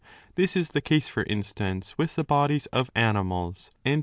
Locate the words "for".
1.09-1.21